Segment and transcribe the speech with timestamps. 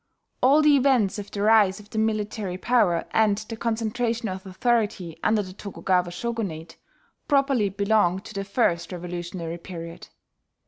[0.41, 5.15] All the events of the rise of the military power and the concentration of authority
[5.23, 6.75] under the Tokugawa Shogunate
[7.27, 10.07] properly belong to the first revolutionary period.